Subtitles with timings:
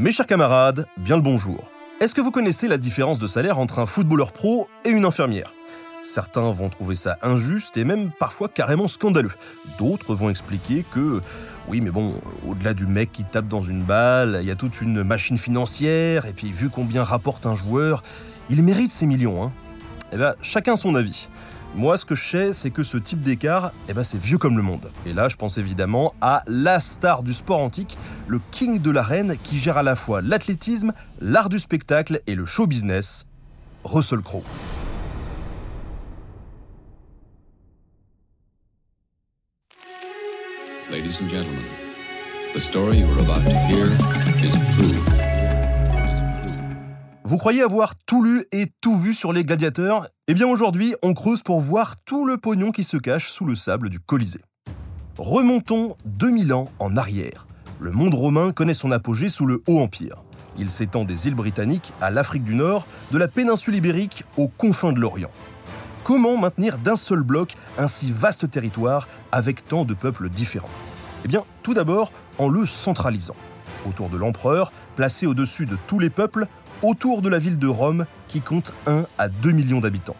[0.00, 1.62] Mes chers camarades, bien le bonjour.
[2.00, 5.52] Est-ce que vous connaissez la différence de salaire entre un footballeur pro et une infirmière?
[6.02, 9.34] Certains vont trouver ça injuste et même parfois carrément scandaleux.
[9.78, 11.20] D'autres vont expliquer que,
[11.68, 12.14] oui, mais bon,
[12.48, 16.24] au-delà du mec qui tape dans une balle, il y a toute une machine financière,
[16.24, 18.02] et puis vu combien rapporte un joueur,
[18.48, 19.44] il mérite ses millions.
[19.44, 19.52] Hein.
[20.12, 21.28] Eh bien, chacun son avis.
[21.76, 24.56] Moi, ce que je sais, c'est que ce type d'écart, eh ben, c'est vieux comme
[24.56, 24.90] le monde.
[25.06, 29.36] Et là, je pense évidemment à la star du sport antique, le king de l'arène
[29.44, 33.26] qui gère à la fois l'athlétisme, l'art du spectacle et le show business,
[33.84, 34.42] Russell Crowe.
[47.30, 50.08] Vous croyez avoir tout lu et tout vu sur les gladiateurs?
[50.26, 53.54] Eh bien aujourd'hui, on creuse pour voir tout le pognon qui se cache sous le
[53.54, 54.40] sable du Colisée.
[55.16, 57.46] Remontons 2000 ans en arrière.
[57.78, 60.16] Le monde romain connaît son apogée sous le Haut Empire.
[60.58, 64.92] Il s'étend des îles britanniques à l'Afrique du Nord, de la péninsule ibérique aux confins
[64.92, 65.30] de l'Orient.
[66.02, 70.68] Comment maintenir d'un seul bloc un si vaste territoire avec tant de peuples différents?
[71.24, 73.36] Eh bien, tout d'abord en le centralisant.
[73.88, 76.46] Autour de l'empereur, placé au-dessus de tous les peuples,
[76.82, 80.16] autour de la ville de Rome qui compte 1 à 2 millions d'habitants.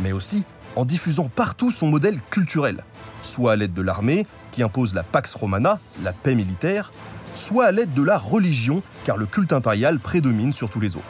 [0.00, 0.44] Mais aussi
[0.76, 2.84] en diffusant partout son modèle culturel,
[3.22, 6.92] soit à l'aide de l'armée qui impose la Pax Romana, la paix militaire,
[7.34, 11.04] soit à l'aide de la religion car le culte impérial prédomine sur tous les autres,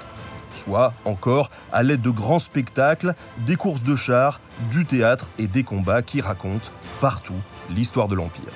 [0.53, 3.15] soit encore à l'aide de grands spectacles,
[3.47, 6.71] des courses de chars, du théâtre et des combats qui racontent
[7.01, 7.35] partout
[7.71, 8.53] l'histoire de l'Empire.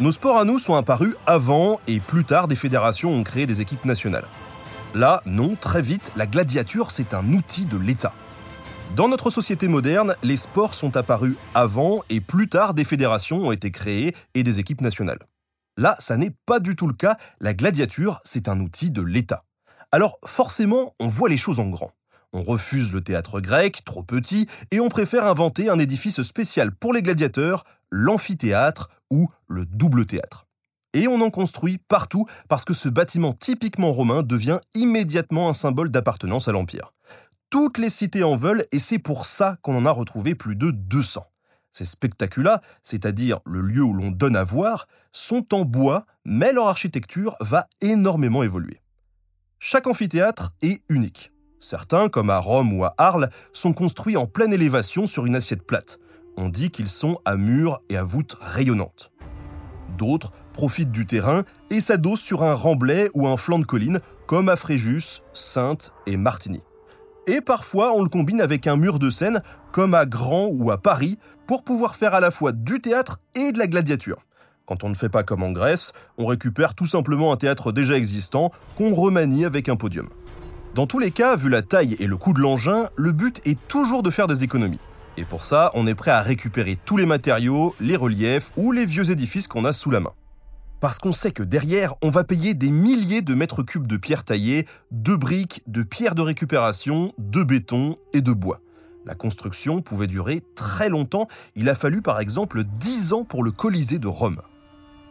[0.00, 3.60] Nos sports à nous sont apparus avant et plus tard des fédérations ont créé des
[3.60, 4.26] équipes nationales.
[4.94, 8.12] Là, non, très vite, la gladiature, c'est un outil de l'État.
[8.94, 13.52] Dans notre société moderne, les sports sont apparus avant et plus tard des fédérations ont
[13.52, 15.20] été créées et des équipes nationales.
[15.78, 19.44] Là, ça n'est pas du tout le cas, la gladiature, c'est un outil de l'État.
[19.92, 21.92] Alors forcément, on voit les choses en grand.
[22.34, 26.92] On refuse le théâtre grec, trop petit, et on préfère inventer un édifice spécial pour
[26.92, 30.46] les gladiateurs, l'amphithéâtre ou le double théâtre.
[30.94, 35.90] Et on en construit partout parce que ce bâtiment typiquement romain devient immédiatement un symbole
[35.90, 36.92] d'appartenance à l'Empire.
[37.50, 40.70] Toutes les cités en veulent et c'est pour ça qu'on en a retrouvé plus de
[40.70, 41.22] 200.
[41.72, 46.66] Ces spectacula, c'est-à-dire le lieu où l'on donne à voir, sont en bois, mais leur
[46.66, 48.82] architecture va énormément évoluer.
[49.58, 51.32] Chaque amphithéâtre est unique.
[51.60, 55.62] Certains, comme à Rome ou à Arles, sont construits en pleine élévation sur une assiette
[55.62, 55.98] plate.
[56.36, 59.12] On dit qu'ils sont à murs et à voûtes rayonnantes.
[59.96, 64.48] D'autres profitent du terrain et s'adossent sur un remblai ou un flanc de colline, comme
[64.48, 66.62] à Fréjus, Sainte et Martigny.
[67.26, 70.78] Et parfois, on le combine avec un mur de scène, comme à Grand ou à
[70.78, 74.24] Paris, pour pouvoir faire à la fois du théâtre et de la gladiature.
[74.66, 77.96] Quand on ne fait pas comme en Grèce, on récupère tout simplement un théâtre déjà
[77.96, 80.08] existant qu'on remanie avec un podium.
[80.74, 83.58] Dans tous les cas, vu la taille et le coût de l'engin, le but est
[83.68, 84.80] toujours de faire des économies.
[85.16, 88.86] Et pour ça, on est prêt à récupérer tous les matériaux, les reliefs ou les
[88.86, 90.12] vieux édifices qu'on a sous la main.
[90.82, 94.24] Parce qu'on sait que derrière, on va payer des milliers de mètres cubes de pierre
[94.24, 98.58] taillée, de briques, de pierres de récupération, de béton et de bois.
[99.06, 103.52] La construction pouvait durer très longtemps, il a fallu par exemple 10 ans pour le
[103.52, 104.42] Colisée de Rome.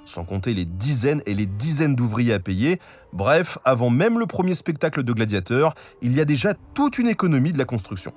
[0.03, 2.81] Sans compter les dizaines et les dizaines d'ouvriers à payer,
[3.13, 7.53] bref, avant même le premier spectacle de gladiateurs, il y a déjà toute une économie
[7.53, 8.11] de la construction.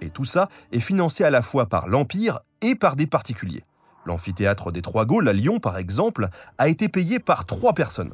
[0.00, 3.62] Et tout ça est financé à la fois par l'Empire et par des particuliers.
[4.06, 8.12] L'amphithéâtre des Trois Gaules à Lyon, par exemple, a été payé par trois personnes.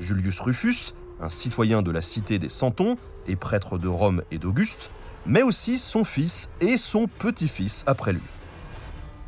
[0.00, 2.96] Julius Rufus, un citoyen de la cité des Santons
[3.28, 4.90] et prêtre de Rome et d'Auguste,
[5.26, 8.22] mais aussi son fils et son petit-fils après lui.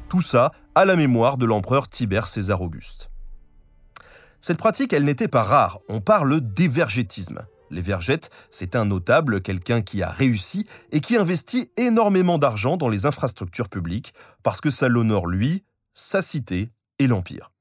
[0.09, 3.11] Tout ça à la mémoire de l'empereur Tibère César Auguste.
[4.41, 7.41] Cette pratique, elle n'était pas rare, on parle d'évergétisme.
[7.71, 7.85] Les
[8.51, 13.69] c'est un notable, quelqu'un qui a réussi et qui investit énormément d'argent dans les infrastructures
[13.69, 15.63] publiques parce que ça l'honore lui,
[16.01, 17.53] sa cité et l'Empire.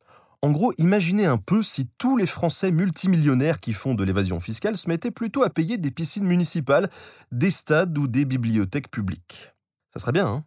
[0.42, 4.78] En gros, imaginez un peu si tous les Français multimillionnaires qui font de l'évasion fiscale
[4.78, 6.90] se mettaient plutôt à payer des piscines municipales,
[7.34, 9.54] des stades ou des bibliothèques publiques.
[9.94, 10.46] Ça serait bien, hein?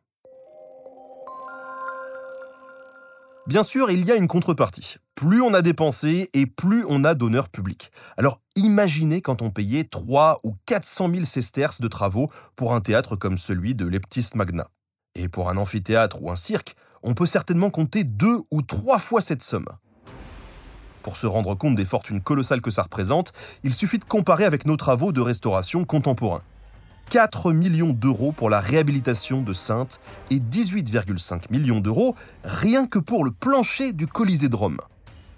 [3.46, 4.96] Bien sûr, il y a une contrepartie.
[5.16, 7.90] Plus on a dépensé et plus on a d'honneur public.
[8.16, 13.16] Alors imaginez quand on payait 3 ou 400 000 sesterces de travaux pour un théâtre
[13.16, 14.68] comme celui de Leptis Magna.
[15.16, 19.20] Et pour un amphithéâtre ou un cirque, on peut certainement compter deux ou trois fois
[19.20, 19.66] cette somme.
[21.02, 23.32] Pour se rendre compte des fortunes colossales que ça représente,
[23.64, 26.42] il suffit de comparer avec nos travaux de restauration contemporains.
[27.10, 30.00] 4 millions d'euros pour la réhabilitation de Sainte
[30.30, 32.14] et 18,5 millions d'euros
[32.44, 34.78] rien que pour le plancher du Colisée de Rome.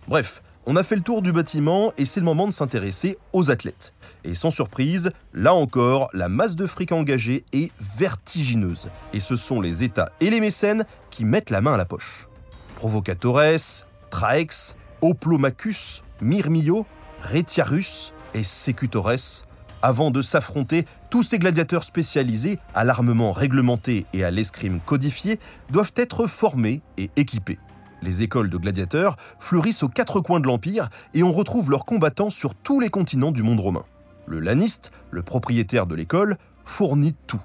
[0.07, 3.51] Bref, on a fait le tour du bâtiment et c'est le moment de s'intéresser aux
[3.51, 3.93] athlètes.
[4.25, 8.91] Et sans surprise, là encore, la masse de fric engagée est vertigineuse.
[9.13, 12.29] Et ce sont les États et les mécènes qui mettent la main à la poche.
[12.77, 16.87] Provocatores, Traex, Oplomachus, Myrmio,
[17.23, 19.45] Retiarus et Secutores
[19.85, 25.39] avant de s'affronter, tous ces gladiateurs spécialisés à l'armement réglementé et à l'escrime codifié
[25.69, 27.59] doivent être formés et équipés.
[28.05, 32.29] Les écoles de gladiateurs fleurissent aux quatre coins de l'Empire et on retrouve leurs combattants
[32.29, 33.85] sur tous les continents du monde romain.
[34.27, 36.37] Le laniste, le propriétaire de l'école,
[36.67, 37.41] fournit tout.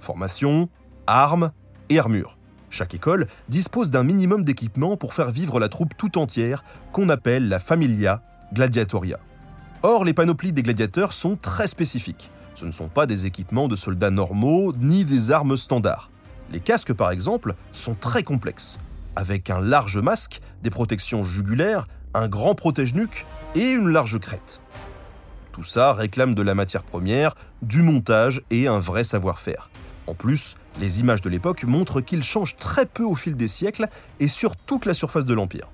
[0.00, 0.68] Formation,
[1.06, 1.52] armes
[1.90, 2.38] et armure.
[2.70, 7.48] Chaque école dispose d'un minimum d'équipement pour faire vivre la troupe tout entière, qu'on appelle
[7.48, 8.20] la familia
[8.52, 9.20] gladiatoria.
[9.84, 12.32] Or, les panoplies des gladiateurs sont très spécifiques.
[12.56, 16.10] Ce ne sont pas des équipements de soldats normaux ni des armes standards.
[16.50, 18.80] Les casques, par exemple, sont très complexes,
[19.16, 24.60] avec un large masque, des protections jugulaires, un grand protège-nuque et une large crête.
[25.52, 29.70] Tout ça réclame de la matière première, du montage et un vrai savoir-faire.
[30.06, 33.88] En plus, les images de l'époque montrent qu'ils changent très peu au fil des siècles
[34.18, 35.68] et sur toute la surface de l'Empire.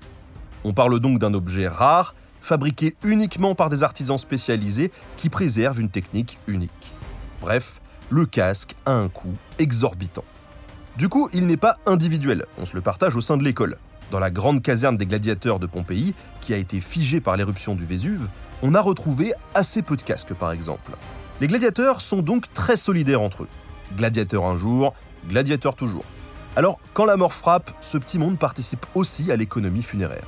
[0.63, 5.89] On parle donc d'un objet rare fabriqué uniquement par des artisans spécialisés qui préservent une
[5.89, 6.93] technique unique.
[7.41, 10.23] Bref, le casque a un coût exorbitant.
[10.97, 13.77] Du coup, il n'est pas individuel, on se le partage au sein de l'école.
[14.09, 17.85] Dans la grande caserne des gladiateurs de Pompéi, qui a été figée par l'éruption du
[17.85, 18.27] Vésuve,
[18.63, 20.93] on a retrouvé assez peu de casques par exemple.
[21.39, 23.47] Les gladiateurs sont donc très solidaires entre eux.
[23.95, 24.95] Gladiateur un jour,
[25.29, 26.05] gladiateur toujours.
[26.55, 30.25] Alors, quand la mort frappe, ce petit monde participe aussi à l'économie funéraire.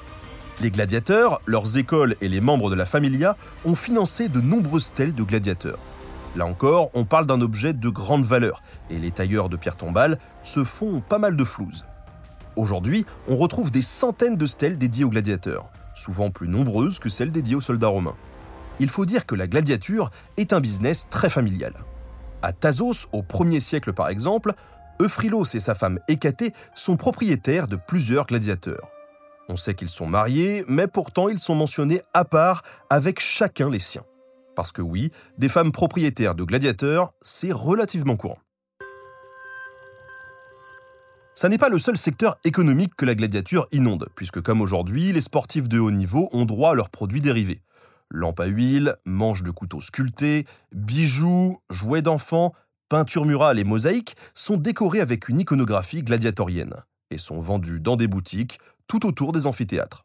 [0.62, 5.16] Les gladiateurs, leurs écoles et les membres de la familia ont financé de nombreuses stèles
[5.16, 5.80] de gladiateurs.
[6.36, 10.20] Là encore, on parle d'un objet de grande valeur, et les tailleurs de pierre tombale
[10.44, 11.86] se font pas mal de flouses.
[12.56, 17.32] Aujourd'hui, on retrouve des centaines de stèles dédiées aux gladiateurs, souvent plus nombreuses que celles
[17.32, 18.16] dédiées aux soldats romains.
[18.80, 21.74] Il faut dire que la gladiature est un business très familial.
[22.42, 24.54] À Thasos, au 1er siècle par exemple,
[25.02, 28.90] Euphrylos et sa femme Hécatée sont propriétaires de plusieurs gladiateurs.
[29.50, 33.80] On sait qu'ils sont mariés, mais pourtant ils sont mentionnés à part avec chacun les
[33.80, 34.04] siens.
[34.60, 38.40] Parce que oui, des femmes propriétaires de gladiateurs, c'est relativement courant.
[41.34, 45.22] Ça n'est pas le seul secteur économique que la gladiature inonde, puisque comme aujourd'hui, les
[45.22, 47.62] sportifs de haut niveau ont droit à leurs produits dérivés.
[48.10, 50.46] Lampes à huile, manches de couteaux sculptés,
[50.76, 52.52] bijoux, jouets d'enfants,
[52.90, 58.08] peintures murales et mosaïques sont décorés avec une iconographie gladiatorienne et sont vendus dans des
[58.08, 58.60] boutiques
[58.90, 60.04] tout autour des amphithéâtres.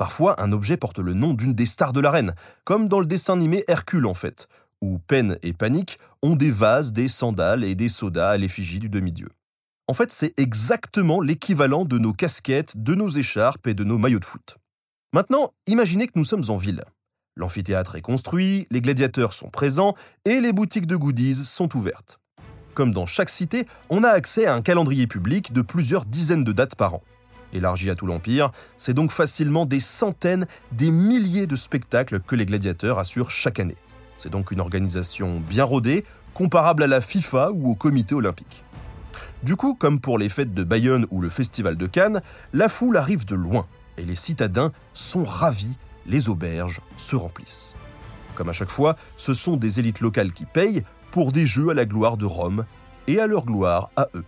[0.00, 3.34] Parfois, un objet porte le nom d'une des stars de l'arène, comme dans le dessin
[3.34, 4.48] animé Hercule en fait,
[4.80, 8.88] où Peine et Panique ont des vases, des sandales et des sodas à l'effigie du
[8.88, 9.28] demi-dieu.
[9.88, 14.20] En fait, c'est exactement l'équivalent de nos casquettes, de nos écharpes et de nos maillots
[14.20, 14.56] de foot.
[15.12, 16.82] Maintenant, imaginez que nous sommes en ville.
[17.36, 19.94] L'amphithéâtre est construit, les gladiateurs sont présents
[20.24, 22.18] et les boutiques de goodies sont ouvertes.
[22.72, 26.52] Comme dans chaque cité, on a accès à un calendrier public de plusieurs dizaines de
[26.52, 27.02] dates par an
[27.52, 32.46] élargi à tout l'Empire, c'est donc facilement des centaines, des milliers de spectacles que les
[32.46, 33.76] gladiateurs assurent chaque année.
[34.16, 36.04] C'est donc une organisation bien rodée,
[36.34, 38.64] comparable à la FIFA ou au comité olympique.
[39.42, 42.20] Du coup, comme pour les fêtes de Bayonne ou le festival de Cannes,
[42.52, 43.66] la foule arrive de loin
[43.96, 47.74] et les citadins sont ravis, les auberges se remplissent.
[48.34, 51.74] Comme à chaque fois, ce sont des élites locales qui payent pour des jeux à
[51.74, 52.64] la gloire de Rome
[53.06, 54.24] et à leur gloire à eux.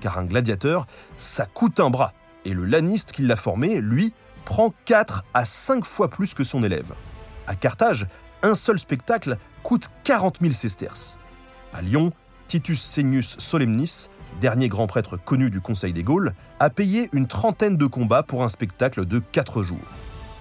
[0.00, 2.12] Car un gladiateur, ça coûte un bras
[2.44, 4.12] et le laniste qui l'a formé, lui,
[4.44, 6.92] prend 4 à 5 fois plus que son élève.
[7.46, 8.06] À Carthage,
[8.42, 11.18] un seul spectacle coûte 40 000 sesterces.
[11.72, 12.12] À Lyon,
[12.46, 14.08] Titus Senius Solemnis,
[14.40, 18.42] dernier grand prêtre connu du Conseil des Gaules, a payé une trentaine de combats pour
[18.42, 19.78] un spectacle de 4 jours.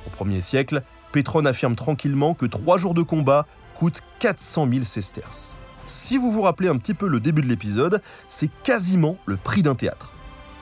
[0.06, 5.58] Au 1er siècle, Pétron affirme tranquillement que 3 jours de combat coûtent 400 000 sesterces.
[5.86, 9.63] Si vous vous rappelez un petit peu le début de l'épisode, c'est quasiment le prix
[9.63, 10.13] d'un théâtre.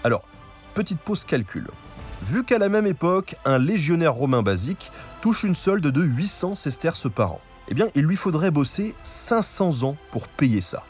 [0.03, 0.23] Alors,
[0.75, 1.67] petite pause calcul.
[2.21, 4.91] Vu qu'à la même époque, un légionnaire romain basique
[5.21, 9.83] touche une solde de 800 sesterces par an, eh bien, il lui faudrait bosser 500
[9.83, 10.83] ans pour payer ça.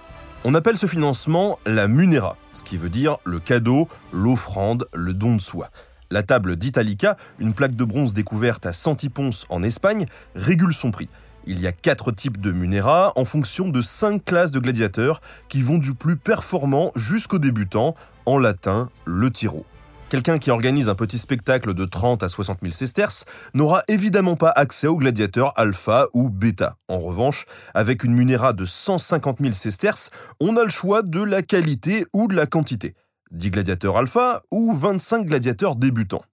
[0.43, 5.35] On appelle ce financement la munera, ce qui veut dire le cadeau, l'offrande, le don
[5.35, 5.69] de soi.
[6.09, 11.09] La table d'Italica, une plaque de bronze découverte à Santiponce en Espagne, régule son prix.
[11.45, 15.61] Il y a quatre types de munera en fonction de cinq classes de gladiateurs qui
[15.61, 19.63] vont du plus performant jusqu'au débutant, en latin le tiro.
[20.09, 24.51] Quelqu'un qui organise un petit spectacle de 30 à 60 000 sesterces n'aura évidemment pas
[24.55, 26.77] accès au gladiateur alpha ou bêta.
[26.87, 31.41] En revanche, avec une munera de 150 000 sesterces, on a le choix de la
[31.41, 32.93] qualité ou de la quantité.
[33.31, 36.23] 10 gladiateurs alpha ou 25 gladiateurs débutants.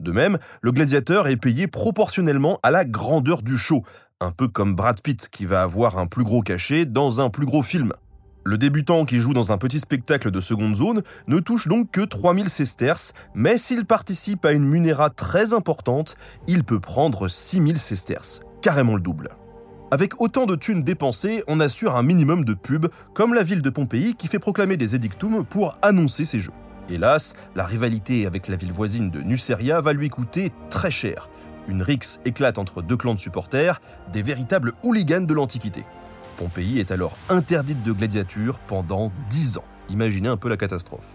[0.00, 3.84] De même, le gladiateur est payé proportionnellement à la grandeur du show,
[4.20, 7.46] un peu comme Brad Pitt qui va avoir un plus gros cachet dans un plus
[7.46, 7.92] gros film.
[8.44, 12.00] Le débutant qui joue dans un petit spectacle de seconde zone ne touche donc que
[12.00, 16.16] 3000 sesterces, mais s'il participe à une munéra très importante,
[16.48, 19.28] il peut prendre 6000 sesterces, carrément le double.
[19.92, 23.70] Avec autant de thunes dépensées, on assure un minimum de pub, comme la ville de
[23.70, 26.52] Pompéi qui fait proclamer des édictums pour annoncer ses jeux.
[26.88, 31.30] Hélas, la rivalité avec la ville voisine de Nuceria va lui coûter très cher.
[31.68, 33.80] Une rixe éclate entre deux clans de supporters,
[34.12, 35.84] des véritables hooligans de l'Antiquité.
[36.36, 39.64] Pompéi est alors interdite de gladiature pendant 10 ans.
[39.90, 41.06] Imaginez un peu la catastrophe.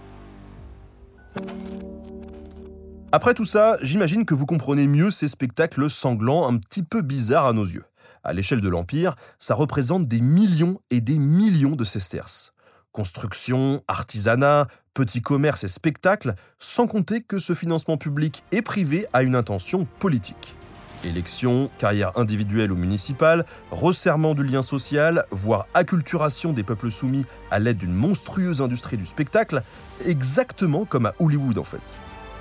[3.12, 7.46] Après tout ça, j'imagine que vous comprenez mieux ces spectacles sanglants un petit peu bizarres
[7.46, 7.86] à nos yeux.
[8.24, 12.54] À l'échelle de l'Empire, ça représente des millions et des millions de sesterces.
[12.92, 19.24] Construction, artisanat, petits commerces et spectacles, sans compter que ce financement public et privé a
[19.24, 20.56] une intention politique.
[21.04, 27.60] Élections, carrière individuelle ou municipale, resserrement du lien social, voire acculturation des peuples soumis à
[27.60, 29.62] l'aide d'une monstrueuse industrie du spectacle,
[30.06, 31.96] exactement comme à Hollywood en fait.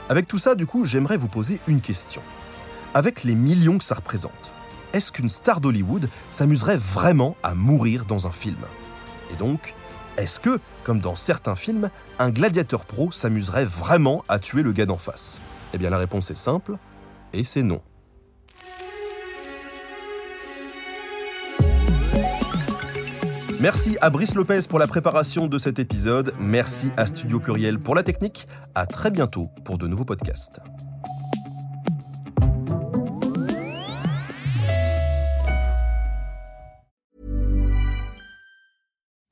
[0.09, 2.23] Avec tout ça, du coup, j'aimerais vous poser une question.
[2.95, 4.53] Avec les millions que ça représente,
[4.93, 8.65] est-ce qu'une star d'Hollywood s'amuserait vraiment à mourir dans un film?
[9.33, 9.75] Et donc,
[10.17, 14.87] est-ce que, comme dans certains films, un gladiateur pro s'amuserait vraiment à tuer le gars
[14.87, 15.41] d'en face?
[15.75, 16.79] Eh bien la réponse est simple,
[17.35, 17.83] et c'est non.
[23.67, 26.33] Merci à Brice Lopez pour la préparation de cet épisode.
[26.39, 28.47] Merci à Studio Pluriel pour la technique.
[28.77, 30.61] À très bientôt pour de nouveaux podcasts.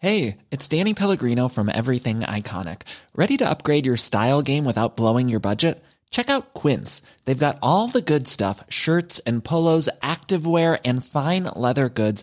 [0.00, 2.82] Hey, it's Danny Pellegrino from Everything Iconic.
[3.14, 5.76] Ready to upgrade your style game without blowing your budget?
[6.14, 7.02] Check out Quince.
[7.24, 12.22] They've got all the good stuff shirts and polos, activewear, and fine leather goods,